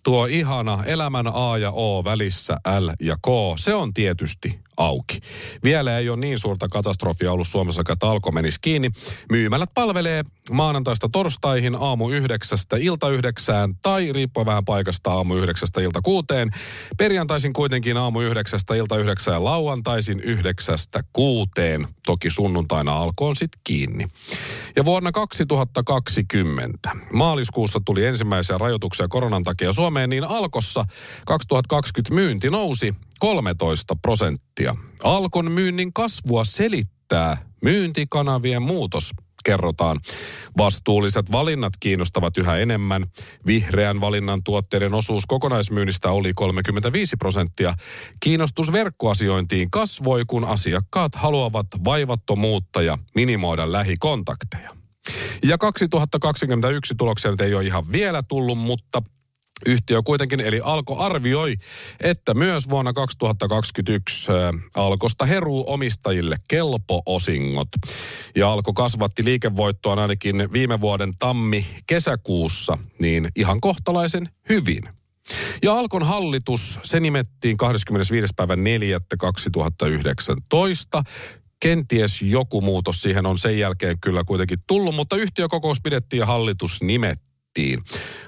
tuo 0.04 0.26
ihana 0.26 0.84
elämän 0.86 1.28
A 1.34 1.58
ja 1.58 1.72
O 1.72 2.04
välissä 2.04 2.58
L 2.80 2.90
ja 3.00 3.16
K, 3.16 3.28
se 3.60 3.74
on 3.74 3.94
tietysti 3.94 4.67
auki. 4.78 5.20
Vielä 5.64 5.98
ei 5.98 6.10
ole 6.10 6.20
niin 6.20 6.40
suurta 6.40 6.68
katastrofia 6.68 7.32
ollut 7.32 7.48
Suomessa, 7.48 7.84
että 7.90 8.10
alko 8.10 8.32
menisi 8.32 8.58
kiinni. 8.62 8.92
Myymälät 9.32 9.70
palvelee 9.74 10.24
maanantaista 10.52 11.10
torstaihin 11.12 11.76
aamu 11.76 12.10
yhdeksästä 12.10 12.78
ilta 12.80 13.10
yhdeksään 13.10 13.76
tai 13.82 14.14
riippuen 14.14 14.46
vähän 14.46 14.66
paikasta 14.66 15.14
aamu 15.14 15.36
yhdeksästä 15.36 15.82
ilta 15.82 16.02
kuuteen. 16.02 16.50
Perjantaisin 16.98 17.54
kuitenkin 17.54 17.98
aamu 17.98 18.22
yhdeksästä 18.22 18.76
ilta 18.76 18.98
yhdeksään 18.98 19.36
ja 19.36 19.44
lauantaisin 19.44 20.20
yhdeksästä 20.20 21.04
kuuteen. 21.14 21.88
Toki 22.06 22.30
sunnuntaina 22.30 22.98
alkoon 22.98 23.36
sitten 23.36 23.62
kiinni. 23.64 24.08
Ja 24.76 24.86
vuonna 24.86 25.12
2020 25.12 26.90
maaliskuussa 27.14 27.80
tuli 27.86 28.06
ensimmäisiä 28.06 28.58
rajoituksia 28.58 29.08
koronan 29.08 29.44
takia 29.44 29.74
Suomeen, 29.74 30.10
niin 30.10 30.24
alkossa 30.24 30.86
2020 31.26 32.16
myynti 32.16 32.50
nousi 32.50 32.96
13 33.20 33.96
prosenttia. 34.02 34.76
Alkon 35.04 35.52
myynnin 35.52 35.94
kasvua 35.94 36.46
selittää 36.46 37.38
myyntikanavien 37.64 38.62
muutos 38.62 39.12
kerrotaan. 39.48 40.00
Vastuulliset 40.58 41.32
valinnat 41.32 41.74
kiinnostavat 41.80 42.38
yhä 42.38 42.58
enemmän. 42.58 43.06
Vihreän 43.46 44.02
valinnan 44.02 44.44
tuotteiden 44.44 44.94
osuus 44.94 45.26
kokonaismyynnistä 45.26 46.12
oli 46.12 46.34
35 46.34 47.18
prosenttia. 47.18 47.74
Kiinnostus 48.20 48.72
verkkoasiointiin 48.72 49.72
kasvoi, 49.72 50.24
kun 50.28 50.46
asiakkaat 50.46 51.16
haluavat 51.16 51.68
vaivattomuutta 51.86 52.82
ja 52.82 52.98
minimoida 53.16 53.72
lähikontakteja. 53.72 54.70
Ja 55.44 55.58
2021 55.58 56.96
tuloksia 56.98 57.32
nyt 57.32 57.42
ei 57.42 57.54
ole 57.54 57.66
ihan 57.66 57.92
vielä 57.92 58.24
tullut, 58.24 58.58
mutta 58.58 59.02
Yhtiö 59.66 60.02
kuitenkin, 60.04 60.40
eli 60.40 60.62
Alko 60.64 61.00
arvioi, 61.00 61.56
että 62.00 62.34
myös 62.34 62.70
vuonna 62.70 62.94
2021 62.94 64.28
Alkosta 64.76 65.26
heruu 65.26 65.64
omistajille 65.68 66.38
kelpo-osingot. 66.48 67.70
Ja 68.36 68.52
Alko 68.52 68.74
kasvatti 68.74 69.26
liikevoittoa 69.26 70.02
ainakin 70.02 70.54
viime 70.54 70.82
vuoden 70.82 71.14
tammi-kesäkuussa, 71.20 72.78
niin 73.00 73.30
ihan 73.36 73.62
kohtalaisen 73.62 74.30
hyvin. 74.50 74.84
Ja 75.64 75.74
Alkon 75.74 76.04
hallitus, 76.04 76.80
se 76.84 77.00
nimettiin 77.00 77.58
25. 77.58 78.34
päivän 78.36 78.64
4. 78.64 79.00
2019 79.20 81.04
Kenties 81.60 82.22
joku 82.22 82.62
muutos 82.62 83.02
siihen 83.02 83.26
on 83.26 83.38
sen 83.38 83.60
jälkeen 83.60 84.00
kyllä 84.00 84.24
kuitenkin 84.24 84.60
tullut, 84.68 84.96
mutta 84.96 85.16
yhtiökokous 85.16 85.78
pidettiin 85.84 86.20
ja 86.20 86.26
hallitus 86.26 86.82
nimettiin. 86.82 87.27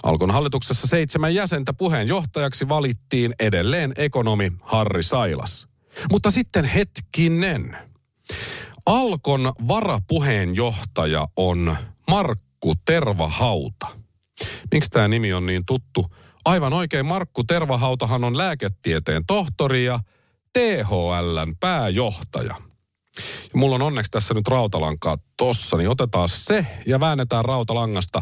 Alkon 0.04 0.32
hallituksessa 0.32 0.88
seitsemän 0.88 1.36
jäsentä 1.36 1.74
puheenjohtajaksi 1.74 2.70
valittiin 2.70 3.34
edelleen 3.40 3.94
ekonomi 3.96 4.52
Harri 4.62 5.04
Sailas. 5.04 5.68
Mutta 6.12 6.32
sitten 6.32 6.66
hetkinen. 6.66 7.78
Alkon 8.86 9.54
varapuheenjohtaja 9.68 11.28
on 11.36 11.78
Markku 12.10 12.74
Tervahauta. 12.86 13.88
Miksi 14.72 14.90
tämä 14.90 15.08
nimi 15.08 15.34
on 15.34 15.46
niin 15.46 15.66
tuttu? 15.66 16.06
Aivan 16.46 16.74
oikein, 16.74 17.06
Markku 17.06 17.44
Tervahautahan 17.44 18.24
on 18.24 18.38
lääketieteen 18.38 19.26
tohtori 19.28 19.86
ja 19.86 20.00
THLn 20.54 21.56
pääjohtaja. 21.60 22.69
Ja 23.54 23.60
mulla 23.60 23.76
on 23.76 23.82
onneksi 23.82 24.12
tässä 24.12 24.34
nyt 24.34 24.48
rautalankaa 24.48 25.18
tossa, 25.38 25.78
niin 25.78 25.90
otetaan 25.90 26.30
se 26.30 26.66
ja 26.86 27.00
väännetään 27.00 27.46
rautalangasta 27.46 28.22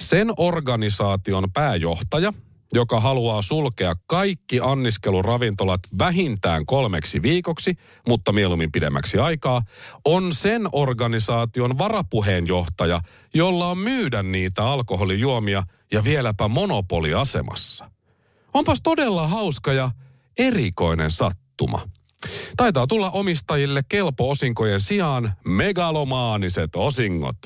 sen 0.00 0.32
organisaation 0.36 1.52
pääjohtaja, 1.52 2.32
joka 2.74 3.00
haluaa 3.00 3.42
sulkea 3.42 3.94
kaikki 4.06 4.60
anniskeluravintolat 4.62 5.80
vähintään 5.98 6.66
kolmeksi 6.66 7.22
viikoksi, 7.22 7.74
mutta 8.08 8.32
mieluummin 8.32 8.72
pidemmäksi 8.72 9.18
aikaa, 9.18 9.62
on 10.04 10.32
sen 10.32 10.68
organisaation 10.72 11.78
varapuheenjohtaja, 11.78 13.00
jolla 13.34 13.66
on 13.66 13.78
myydä 13.78 14.22
niitä 14.22 14.64
alkoholijuomia 14.64 15.62
ja 15.92 16.04
vieläpä 16.04 16.48
monopoliasemassa. 16.48 17.90
Onpas 18.54 18.78
todella 18.82 19.28
hauska 19.28 19.72
ja 19.72 19.90
erikoinen 20.38 21.10
sattuma. 21.10 21.80
Taitaa 22.56 22.86
tulla 22.86 23.10
omistajille 23.10 23.82
kelpo-osinkojen 23.88 24.80
sijaan 24.80 25.32
megalomaaniset 25.44 26.76
osingot. 26.76 27.36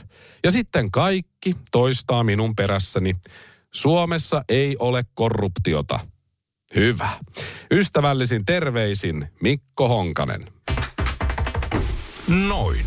Ja 0.44 0.50
sitten 0.50 0.90
kaikki 0.90 1.56
toistaa 1.72 2.24
minun 2.24 2.56
perässäni. 2.56 3.16
Suomessa 3.74 4.44
ei 4.48 4.76
ole 4.78 5.04
korruptiota. 5.14 6.00
Hyvä. 6.74 7.08
Ystävällisin 7.70 8.44
terveisin 8.44 9.28
Mikko 9.42 9.88
Honkanen. 9.88 10.46
Noin. 12.48 12.86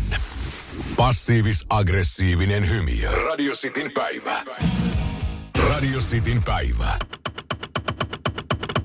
Passiivis-aggressiivinen 0.96 2.68
hymy. 2.68 3.24
Radio 3.24 3.52
Cityn 3.52 3.90
päivä. 3.94 4.44
Radio 5.68 5.98
Cityn 6.00 6.42
päivä. 6.42 6.98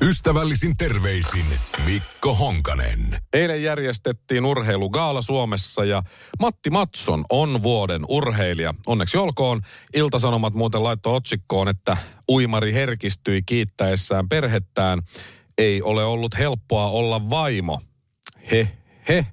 Ystävällisin 0.06 0.78
terveisin 0.78 1.46
Mikko 1.86 2.34
Honkanen. 2.36 3.22
Eilen 3.34 3.64
järjestettiin 3.64 4.46
urheilugaala 4.46 5.22
Suomessa 5.22 5.86
ja 5.86 6.04
Matti 6.40 6.70
Matson 6.70 7.26
on 7.30 7.64
vuoden 7.64 8.02
urheilija. 8.08 8.74
Onneksi 8.86 9.18
olkoon. 9.18 9.62
Iltasanomat 9.96 10.54
muuten 10.54 10.84
laittoi 10.84 11.16
otsikkoon, 11.16 11.68
että 11.68 11.98
uimari 12.30 12.74
herkistyi 12.74 13.42
kiittäessään 13.46 14.30
perhettään. 14.30 15.02
Ei 15.58 15.82
ole 15.82 16.04
ollut 16.06 16.38
helppoa 16.38 16.88
olla 16.88 17.30
vaimo. 17.30 17.82
He, 18.52 18.72
he. 19.08 19.26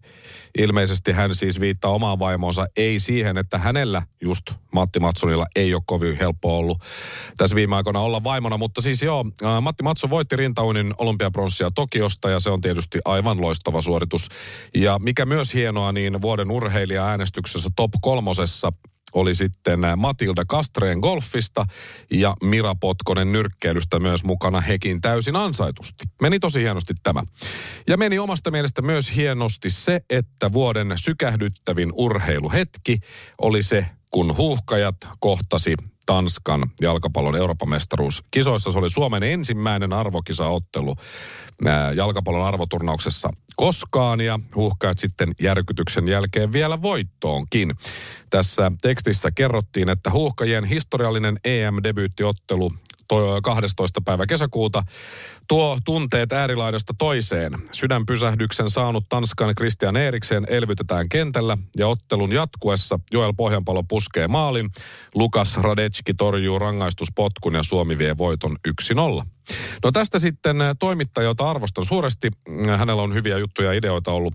Ilmeisesti 0.58 1.12
hän 1.12 1.34
siis 1.34 1.60
viittaa 1.60 1.90
omaan 1.90 2.18
vaimoonsa, 2.18 2.66
ei 2.76 3.00
siihen, 3.00 3.38
että 3.38 3.58
hänellä 3.58 4.02
just 4.20 4.42
Matti 4.72 5.00
Matsonilla 5.00 5.46
ei 5.56 5.74
ole 5.74 5.82
kovin 5.86 6.18
helppo 6.18 6.58
ollut 6.58 6.78
tässä 7.36 7.56
viime 7.56 7.76
aikoina 7.76 8.00
olla 8.00 8.24
vaimona. 8.24 8.58
Mutta 8.58 8.82
siis 8.82 9.02
joo, 9.02 9.24
äh, 9.44 9.62
Matti 9.62 9.82
Matson 9.82 10.10
voitti 10.10 10.36
rintauinin 10.36 10.94
olympiapronssia 10.98 11.70
Tokiosta 11.70 12.30
ja 12.30 12.40
se 12.40 12.50
on 12.50 12.60
tietysti 12.60 12.98
aivan 13.04 13.40
loistava 13.40 13.80
suoritus. 13.80 14.28
Ja 14.74 14.98
mikä 14.98 15.26
myös 15.26 15.54
hienoa, 15.54 15.92
niin 15.92 16.22
vuoden 16.22 16.50
urheilija 16.50 17.06
äänestyksessä 17.06 17.70
top 17.76 17.90
kolmosessa 18.00 18.72
oli 19.12 19.34
sitten 19.34 19.80
Matilda 19.96 20.44
Kastreen 20.44 20.98
golfista 20.98 21.64
ja 22.10 22.34
Mira 22.42 22.74
Potkonen 22.74 23.32
nyrkkeilystä 23.32 23.98
myös 23.98 24.24
mukana 24.24 24.60
hekin 24.60 25.00
täysin 25.00 25.36
ansaitusti. 25.36 26.04
Meni 26.22 26.38
tosi 26.38 26.60
hienosti 26.60 26.94
tämä. 27.02 27.22
Ja 27.88 27.96
meni 27.96 28.18
omasta 28.18 28.50
mielestä 28.50 28.82
myös 28.82 29.16
hienosti 29.16 29.70
se, 29.70 30.00
että 30.10 30.52
vuoden 30.52 30.92
sykähdyttävin 30.96 31.92
urheiluhetki 31.94 32.98
oli 33.38 33.62
se, 33.62 33.86
kun 34.12 34.36
huuhkajat 34.36 34.96
kohtasi 35.20 35.74
Tanskan 36.06 36.70
jalkapallon 36.80 37.36
Euroopan 37.36 37.68
mestaruus. 37.68 38.24
Kisoissa 38.30 38.72
se 38.72 38.78
oli 38.78 38.90
Suomen 38.90 39.22
ensimmäinen 39.22 39.92
arvokisaottelu 39.92 40.94
jalkapallon 41.94 42.46
arvoturnauksessa 42.46 43.30
koskaan 43.56 44.20
ja 44.20 44.40
huuhkajat 44.56 44.98
sitten 44.98 45.32
järkytyksen 45.40 46.08
jälkeen 46.08 46.52
vielä 46.52 46.82
voittoonkin. 46.82 47.74
Tässä 48.30 48.72
tekstissä 48.82 49.30
kerrottiin, 49.30 49.88
että 49.88 50.10
huuhkajien 50.10 50.64
historiallinen 50.64 51.38
EM-debyyttiottelu 51.44 52.72
12. 53.42 54.00
päivä 54.00 54.26
kesäkuuta 54.26 54.82
tuo 55.48 55.78
tunteet 55.84 56.32
äärilaidasta 56.32 56.94
toiseen. 56.98 57.52
Sydänpysähdyksen 57.72 58.70
saanut 58.70 59.04
Tanskan 59.08 59.54
Christian 59.54 59.96
Eriksen 59.96 60.46
elvytetään 60.48 61.08
kentällä 61.08 61.58
ja 61.76 61.88
ottelun 61.88 62.32
jatkuessa 62.32 62.98
Joel 63.12 63.32
Pohjanpalo 63.36 63.82
puskee 63.82 64.28
maalin. 64.28 64.70
Lukas 65.14 65.56
Radecki 65.56 66.14
torjuu 66.14 66.58
rangaistuspotkun 66.58 67.54
ja 67.54 67.62
Suomi 67.62 67.98
vie 67.98 68.18
voiton 68.18 68.56
1-0. 68.68 69.24
No 69.84 69.92
tästä 69.92 70.18
sitten 70.18 70.56
toimittaja, 70.78 71.24
jota 71.24 71.50
arvostan 71.50 71.84
suuresti. 71.84 72.30
Hänellä 72.76 73.02
on 73.02 73.14
hyviä 73.14 73.38
juttuja 73.38 73.72
ja 73.72 73.78
ideoita 73.78 74.12
ollut 74.12 74.34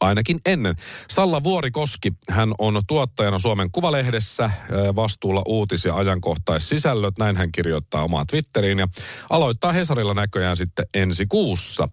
ainakin 0.00 0.40
ennen. 0.46 0.76
Salla 1.10 1.44
Vuorikoski, 1.44 2.12
hän 2.30 2.54
on 2.58 2.80
tuottajana 2.86 3.38
Suomen 3.38 3.70
Kuvalehdessä, 3.72 4.50
vastuulla 4.96 5.42
uutis- 5.46 5.84
ja 5.84 5.96
ajankohtaisisällöt, 5.96 7.18
näin 7.18 7.36
hän 7.36 7.52
kirjoittaa 7.52 8.04
omaa 8.04 8.24
Twitteriin 8.26 8.78
ja 8.78 8.88
aloittaa 9.30 9.72
Hesarilla 9.72 10.14
näköjään 10.14 10.56
sitten 10.56 10.86
ensi 10.94 11.26
kuussa. 11.26 11.88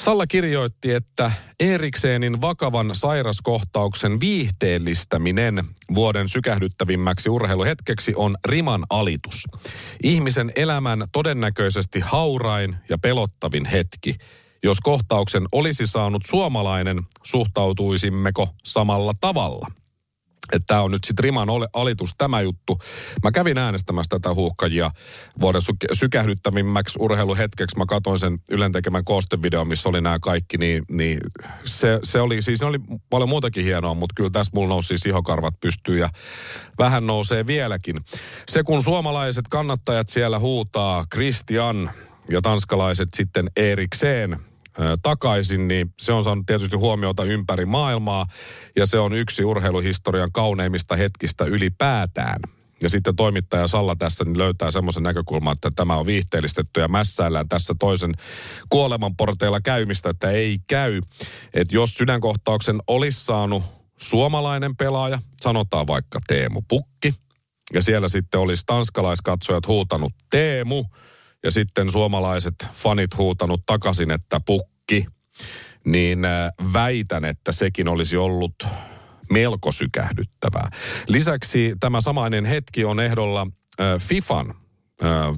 Salla 0.00 0.26
kirjoitti, 0.26 0.92
että 0.92 1.32
Eriksenin 1.60 2.40
vakavan 2.40 2.90
sairaskohtauksen 2.92 4.20
viihteellistäminen 4.20 5.64
vuoden 5.94 6.28
sykähdyttävimmäksi 6.28 7.30
urheiluhetkeksi 7.30 8.12
on 8.16 8.36
riman 8.44 8.84
alitus. 8.90 9.44
Ihmisen 10.02 10.52
elämän 10.56 11.04
todennäköisesti 11.12 12.00
haurain 12.00 12.76
ja 12.88 12.98
pelottavin 12.98 13.64
hetki– 13.64 14.14
jos 14.64 14.80
kohtauksen 14.80 15.46
olisi 15.52 15.86
saanut 15.86 16.22
suomalainen, 16.26 17.02
suhtautuisimmeko 17.24 18.48
samalla 18.64 19.12
tavalla? 19.20 19.66
Että 20.52 20.66
tämä 20.66 20.82
on 20.82 20.90
nyt 20.90 21.04
sitten 21.04 21.24
riman 21.24 21.48
alitus 21.72 22.10
tämä 22.18 22.40
juttu. 22.40 22.78
Mä 23.22 23.30
kävin 23.30 23.58
äänestämässä 23.58 24.08
tätä 24.10 24.34
huuhkajia 24.34 24.90
vuoden 25.40 25.62
sy- 25.62 25.72
sykähdyttävimmäksi 25.92 26.98
urheiluhetkeksi. 27.02 27.78
Mä 27.78 27.86
katsoin 27.86 28.18
sen 28.18 28.38
Ylen 28.50 28.72
tekemän 28.72 29.04
koostevideon, 29.04 29.68
missä 29.68 29.88
oli 29.88 30.00
nämä 30.00 30.18
kaikki, 30.18 30.58
niin, 30.58 30.84
niin 30.90 31.20
se, 31.64 32.00
se, 32.04 32.20
oli, 32.20 32.42
siis 32.42 32.62
oli 32.62 32.78
paljon 33.10 33.28
muutakin 33.28 33.64
hienoa, 33.64 33.94
mutta 33.94 34.14
kyllä 34.16 34.30
tässä 34.30 34.50
mulla 34.54 34.68
nousi 34.68 34.88
siis 34.88 35.06
ihokarvat 35.06 35.54
pystyyn 35.60 36.00
ja 36.00 36.08
vähän 36.78 37.06
nousee 37.06 37.46
vieläkin. 37.46 37.96
Se 38.48 38.62
kun 38.62 38.82
suomalaiset 38.82 39.44
kannattajat 39.50 40.08
siellä 40.08 40.38
huutaa 40.38 41.06
Christian 41.14 41.90
ja 42.30 42.42
tanskalaiset 42.42 43.08
sitten 43.16 43.50
Erikseen 43.56 44.47
takaisin, 45.02 45.68
niin 45.68 45.94
se 46.00 46.12
on 46.12 46.24
saanut 46.24 46.46
tietysti 46.46 46.76
huomiota 46.76 47.24
ympäri 47.24 47.66
maailmaa 47.66 48.26
ja 48.76 48.86
se 48.86 48.98
on 48.98 49.12
yksi 49.12 49.44
urheiluhistorian 49.44 50.32
kauneimmista 50.32 50.96
hetkistä 50.96 51.44
ylipäätään. 51.44 52.40
Ja 52.82 52.88
sitten 52.90 53.16
toimittaja 53.16 53.68
Salla 53.68 53.96
tässä 53.96 54.24
niin 54.24 54.38
löytää 54.38 54.70
semmoisen 54.70 55.02
näkökulman, 55.02 55.52
että 55.52 55.70
tämä 55.76 55.96
on 55.96 56.06
viihteellistetty 56.06 56.80
ja 56.80 56.88
mässäillään 56.88 57.48
tässä 57.48 57.74
toisen 57.78 58.14
kuolemanporteilla 58.68 59.60
käymistä, 59.60 60.10
että 60.10 60.30
ei 60.30 60.58
käy. 60.66 61.00
Että 61.54 61.74
jos 61.74 61.94
sydänkohtauksen 61.94 62.80
olisi 62.86 63.24
saanut 63.24 63.62
suomalainen 63.96 64.76
pelaaja, 64.76 65.18
sanotaan 65.40 65.86
vaikka 65.86 66.20
Teemu 66.26 66.62
Pukki, 66.68 67.14
ja 67.72 67.82
siellä 67.82 68.08
sitten 68.08 68.40
olisi 68.40 68.62
tanskalaiskatsojat 68.66 69.66
huutanut 69.66 70.12
Teemu, 70.30 70.84
ja 71.44 71.50
sitten 71.50 71.92
suomalaiset 71.92 72.54
fanit 72.72 73.16
huutanut 73.16 73.62
takaisin, 73.66 74.10
että 74.10 74.40
pukki, 74.46 75.06
niin 75.84 76.24
äh, 76.24 76.52
väitän, 76.72 77.24
että 77.24 77.52
sekin 77.52 77.88
olisi 77.88 78.16
ollut 78.16 78.54
melko 79.30 79.72
sykähdyttävää. 79.72 80.70
Lisäksi 81.08 81.74
tämä 81.80 82.00
samainen 82.00 82.44
hetki 82.44 82.84
on 82.84 83.00
ehdolla 83.00 83.46
äh, 83.80 84.00
FIFAn 84.00 84.50
äh, 84.50 84.56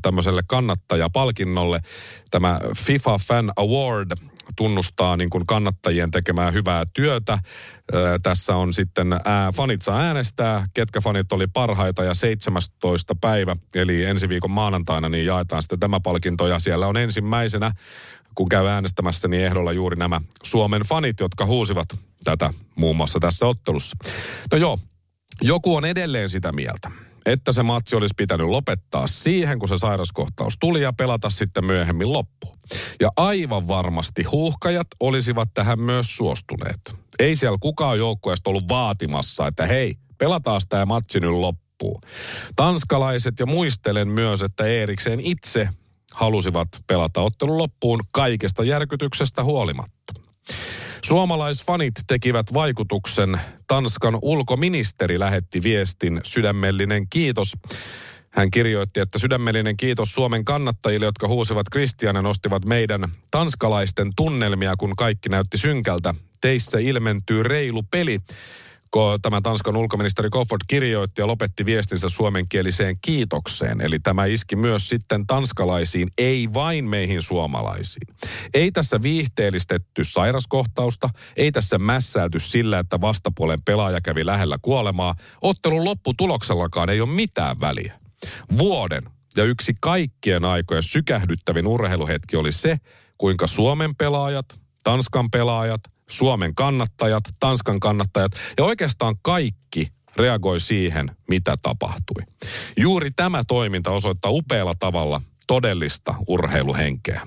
tämmöiselle 0.02 0.42
kannattajapalkinnolle. 0.46 1.80
Tämä 2.30 2.60
FIFA 2.76 3.18
Fan 3.18 3.52
Award 3.56 4.10
tunnustaa 4.56 5.16
niin 5.16 5.30
kuin 5.30 5.46
kannattajien 5.46 6.10
tekemää 6.10 6.50
hyvää 6.50 6.84
työtä. 6.94 7.38
Tässä 8.22 8.56
on 8.56 8.72
sitten 8.72 9.12
ää, 9.24 9.52
fanit 9.52 9.82
saa 9.82 10.00
äänestää, 10.00 10.66
ketkä 10.74 11.00
fanit 11.00 11.32
oli 11.32 11.46
parhaita 11.46 12.04
ja 12.04 12.14
17. 12.14 13.14
päivä, 13.20 13.56
eli 13.74 14.04
ensi 14.04 14.28
viikon 14.28 14.50
maanantaina, 14.50 15.08
niin 15.08 15.26
jaetaan 15.26 15.62
sitten 15.62 15.80
tämä 15.80 16.00
palkinto 16.00 16.46
ja 16.46 16.58
siellä 16.58 16.86
on 16.86 16.96
ensimmäisenä 16.96 17.72
kun 18.34 18.48
käy 18.48 18.66
äänestämässä, 18.66 19.28
niin 19.28 19.44
ehdolla 19.44 19.72
juuri 19.72 19.96
nämä 19.96 20.20
Suomen 20.42 20.82
fanit, 20.82 21.20
jotka 21.20 21.46
huusivat 21.46 21.88
tätä 22.24 22.50
muun 22.76 22.96
muassa 22.96 23.20
tässä 23.20 23.46
ottelussa. 23.46 23.96
No 24.52 24.58
joo, 24.58 24.78
joku 25.42 25.76
on 25.76 25.84
edelleen 25.84 26.28
sitä 26.28 26.52
mieltä, 26.52 26.90
että 27.26 27.52
se 27.52 27.62
matsi 27.62 27.96
olisi 27.96 28.14
pitänyt 28.16 28.46
lopettaa 28.46 29.06
siihen, 29.06 29.58
kun 29.58 29.68
se 29.68 29.78
sairaskohtaus 29.78 30.54
tuli 30.60 30.82
ja 30.82 30.92
pelata 30.92 31.30
sitten 31.30 31.64
myöhemmin 31.64 32.12
loppuun. 32.12 32.56
Ja 33.00 33.10
aivan 33.16 33.68
varmasti 33.68 34.22
huuhkajat 34.22 34.86
olisivat 35.00 35.48
tähän 35.54 35.80
myös 35.80 36.16
suostuneet. 36.16 36.94
Ei 37.18 37.36
siellä 37.36 37.58
kukaan 37.60 37.98
joukkueesta 37.98 38.50
ollut 38.50 38.68
vaatimassa, 38.68 39.46
että 39.46 39.66
hei, 39.66 39.94
pelataan 40.18 40.60
tämä 40.68 40.86
matsi 40.86 41.20
nyt 41.20 41.30
loppuun. 41.30 42.00
Tanskalaiset 42.56 43.34
ja 43.40 43.46
muistelen 43.46 44.08
myös, 44.08 44.42
että 44.42 44.64
Eerikseen 44.64 45.20
itse 45.20 45.68
halusivat 46.12 46.68
pelata 46.86 47.20
ottelun 47.20 47.58
loppuun 47.58 48.00
kaikesta 48.10 48.64
järkytyksestä 48.64 49.44
huolimatta. 49.44 50.12
Suomalaisfanit 51.04 51.94
tekivät 52.06 52.46
vaikutuksen. 52.54 53.40
Tanskan 53.66 54.18
ulkoministeri 54.22 55.18
lähetti 55.18 55.62
viestin 55.62 56.20
sydämellinen 56.24 57.06
kiitos. 57.10 57.52
Hän 58.30 58.50
kirjoitti, 58.50 59.00
että 59.00 59.18
sydämellinen 59.18 59.76
kiitos 59.76 60.14
Suomen 60.14 60.44
kannattajille, 60.44 61.06
jotka 61.06 61.28
huusivat 61.28 61.68
Kristianen 61.68 62.24
nostivat 62.24 62.64
meidän 62.64 63.08
tanskalaisten 63.30 64.10
tunnelmia, 64.16 64.74
kun 64.78 64.96
kaikki 64.96 65.28
näytti 65.28 65.58
synkältä. 65.58 66.14
Teissä 66.40 66.78
ilmentyy 66.78 67.42
reilu 67.42 67.82
peli 67.82 68.18
tämä 69.22 69.40
Tanskan 69.40 69.76
ulkoministeri 69.76 70.30
Kofod 70.30 70.60
kirjoitti 70.66 71.20
ja 71.20 71.26
lopetti 71.26 71.64
viestinsä 71.64 72.08
suomenkieliseen 72.08 72.96
kiitokseen. 73.02 73.80
Eli 73.80 73.98
tämä 73.98 74.24
iski 74.24 74.56
myös 74.56 74.88
sitten 74.88 75.26
tanskalaisiin, 75.26 76.08
ei 76.18 76.48
vain 76.54 76.88
meihin 76.88 77.22
suomalaisiin. 77.22 78.16
Ei 78.54 78.72
tässä 78.72 79.02
viihteellistetty 79.02 80.04
sairaskohtausta, 80.04 81.08
ei 81.36 81.52
tässä 81.52 81.78
mässäyty 81.78 82.38
sillä, 82.38 82.78
että 82.78 83.00
vastapuolen 83.00 83.62
pelaaja 83.62 84.00
kävi 84.00 84.26
lähellä 84.26 84.58
kuolemaa. 84.62 85.14
Ottelun 85.42 85.84
lopputuloksellakaan 85.84 86.90
ei 86.90 87.00
ole 87.00 87.10
mitään 87.10 87.60
väliä. 87.60 88.00
Vuoden 88.58 89.02
ja 89.36 89.44
yksi 89.44 89.74
kaikkien 89.80 90.44
aikojen 90.44 90.82
sykähdyttävin 90.82 91.66
urheiluhetki 91.66 92.36
oli 92.36 92.52
se, 92.52 92.78
kuinka 93.18 93.46
Suomen 93.46 93.96
pelaajat, 93.96 94.46
Tanskan 94.82 95.30
pelaajat, 95.30 95.80
Suomen 96.10 96.54
kannattajat, 96.54 97.24
Tanskan 97.40 97.80
kannattajat 97.80 98.32
ja 98.58 98.64
oikeastaan 98.64 99.16
kaikki 99.22 99.88
reagoi 100.16 100.60
siihen, 100.60 101.16
mitä 101.28 101.56
tapahtui. 101.62 102.22
Juuri 102.76 103.10
tämä 103.10 103.42
toiminta 103.48 103.90
osoittaa 103.90 104.30
upealla 104.30 104.74
tavalla 104.78 105.20
todellista 105.46 106.14
urheiluhenkeä. 106.26 107.20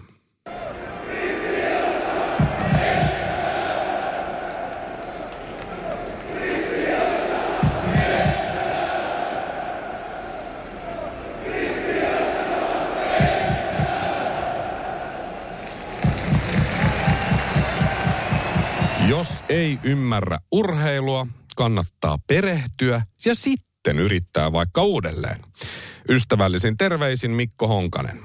Jos 19.08 19.44
ei 19.50 19.80
ymmärrä 19.84 20.40
urheilua, 20.52 21.28
kannattaa 21.56 22.18
perehtyä 22.28 23.02
ja 23.26 23.36
sitten 23.36 24.00
yrittää 24.00 24.52
vaikka 24.52 24.84
uudelleen. 24.84 25.40
Ystävällisin 26.10 26.78
terveisin 26.78 27.32
Mikko 27.32 27.68
Honkanen. 27.68 28.20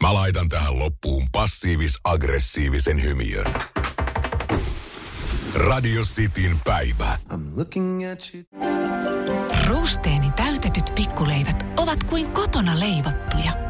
Mä 0.00 0.14
laitan 0.14 0.48
tähän 0.48 0.78
loppuun 0.78 1.26
passiivis-aggressiivisen 1.32 3.02
hymiön. 3.02 3.46
Radio 5.54 6.02
Cityn 6.02 6.60
päivä. 6.64 7.18
Ruusteeni 9.66 10.30
täytetyt 10.30 10.92
pikkuleivät 10.94 11.64
ovat 11.76 12.04
kuin 12.04 12.30
kotona 12.32 12.80
leivottuja– 12.80 13.52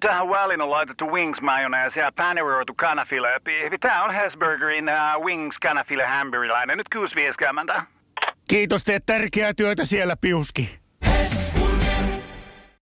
Tähän 0.00 0.28
väliin 0.28 0.60
on 0.60 0.70
laitettu 0.70 1.12
wings 1.12 1.40
mayonnaise 1.40 2.00
ja 2.00 2.12
paneroitu 2.16 2.74
kanafila. 2.74 3.28
Tämä 3.80 4.04
on 4.04 4.14
Hesburgerin 4.14 4.84
uh, 4.88 5.24
wings 5.24 5.58
kanafila 5.58 6.06
hamburilainen. 6.06 6.78
Nyt 6.78 6.86
6.50. 7.76 7.82
Kiitos, 8.48 8.84
teet 8.84 9.06
tärkeää 9.06 9.54
työtä 9.54 9.84
siellä, 9.84 10.16
Piuski. 10.20 10.81